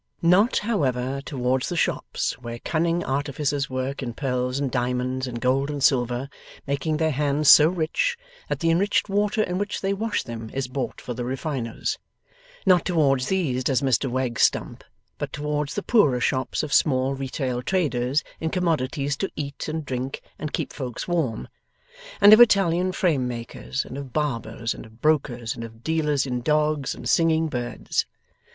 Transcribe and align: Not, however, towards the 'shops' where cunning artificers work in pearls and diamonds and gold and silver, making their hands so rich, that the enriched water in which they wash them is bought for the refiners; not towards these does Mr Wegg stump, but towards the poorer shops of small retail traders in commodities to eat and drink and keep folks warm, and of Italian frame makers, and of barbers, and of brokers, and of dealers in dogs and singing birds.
Not, 0.23 0.57
however, 0.57 1.21
towards 1.23 1.69
the 1.69 1.75
'shops' 1.77 2.33
where 2.39 2.57
cunning 2.57 3.03
artificers 3.05 3.69
work 3.69 4.01
in 4.01 4.15
pearls 4.15 4.57
and 4.57 4.71
diamonds 4.71 5.27
and 5.27 5.39
gold 5.39 5.69
and 5.69 5.83
silver, 5.83 6.27
making 6.65 6.97
their 6.97 7.11
hands 7.11 7.49
so 7.49 7.69
rich, 7.69 8.17
that 8.49 8.61
the 8.61 8.71
enriched 8.71 9.09
water 9.09 9.43
in 9.43 9.59
which 9.59 9.79
they 9.79 9.93
wash 9.93 10.23
them 10.23 10.49
is 10.55 10.67
bought 10.67 10.99
for 10.99 11.13
the 11.13 11.23
refiners; 11.23 11.99
not 12.65 12.83
towards 12.83 13.27
these 13.27 13.63
does 13.63 13.83
Mr 13.83 14.09
Wegg 14.09 14.39
stump, 14.39 14.83
but 15.19 15.31
towards 15.31 15.75
the 15.75 15.83
poorer 15.83 16.19
shops 16.19 16.63
of 16.63 16.73
small 16.73 17.13
retail 17.13 17.61
traders 17.61 18.23
in 18.39 18.49
commodities 18.49 19.15
to 19.17 19.29
eat 19.35 19.67
and 19.67 19.85
drink 19.85 20.23
and 20.39 20.51
keep 20.51 20.73
folks 20.73 21.07
warm, 21.07 21.47
and 22.19 22.33
of 22.33 22.41
Italian 22.41 22.91
frame 22.91 23.27
makers, 23.27 23.85
and 23.85 23.99
of 23.99 24.11
barbers, 24.13 24.73
and 24.73 24.83
of 24.87 24.99
brokers, 24.99 25.53
and 25.53 25.63
of 25.63 25.83
dealers 25.83 26.25
in 26.25 26.41
dogs 26.41 26.95
and 26.95 27.07
singing 27.07 27.47
birds. 27.49 28.07